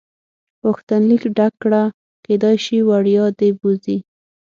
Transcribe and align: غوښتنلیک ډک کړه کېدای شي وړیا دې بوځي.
غوښتنلیک 0.65 1.23
ډک 1.37 1.53
کړه 1.63 1.81
کېدای 2.25 2.55
شي 2.65 2.77
وړیا 2.89 3.25
دې 3.39 3.49
بوځي. 3.59 3.97